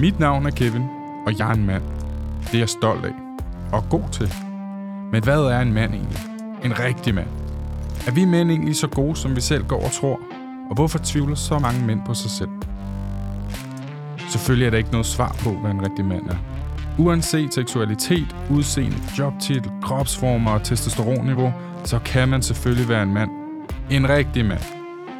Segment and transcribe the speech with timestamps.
[0.00, 0.82] Mit navn er Kevin,
[1.26, 1.82] og jeg er en mand.
[2.42, 3.12] Det er jeg stolt af.
[3.72, 4.34] Og god til.
[5.12, 6.18] Men hvad er en mand egentlig?
[6.64, 7.28] En rigtig mand.
[8.06, 10.20] Er vi mænd egentlig så gode, som vi selv går og tror?
[10.70, 12.48] Og hvorfor tvivler så mange mænd på sig selv?
[14.28, 16.36] Selvfølgelig er der ikke noget svar på, hvad en rigtig mand er.
[16.98, 21.52] Uanset seksualitet, udseende, jobtitel, kropsformer og testosteronniveau,
[21.84, 23.30] så kan man selvfølgelig være en mand.
[23.90, 24.62] En rigtig mand.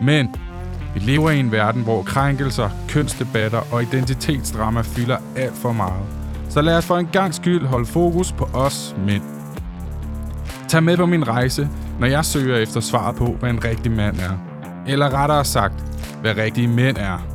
[0.02, 0.34] Men
[0.94, 6.02] vi lever i en verden, hvor krænkelser, kønsdebatter og identitetsdrama fylder alt for meget.
[6.48, 9.22] Så lad os for en gang skyld holde fokus på os mænd.
[10.68, 11.68] Tag med på min rejse,
[12.00, 14.32] når jeg søger efter svaret på, hvad en rigtig mand er.
[14.86, 15.74] Eller rettere sagt,
[16.20, 17.26] hvad rigtige mænd er.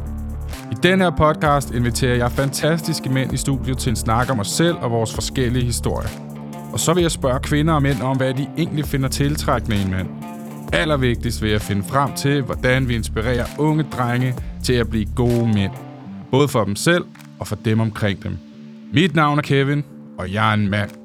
[0.72, 4.48] I den her podcast inviterer jeg fantastiske mænd i studiet til en snak om os
[4.48, 6.10] selv og vores forskellige historier.
[6.74, 9.82] Og så vil jeg spørge kvinder og mænd om, hvad de egentlig finder tiltrækkende i
[9.82, 10.24] en mand.
[10.74, 15.48] Allervigtigst vil jeg finde frem til, hvordan vi inspirerer unge drenge til at blive gode
[15.54, 15.71] mænd.
[16.32, 17.05] Både for dem selv
[17.40, 18.38] og for dem omkring dem.
[18.93, 19.84] Mit navn er Kevin,
[20.18, 21.05] og jeg er en mand.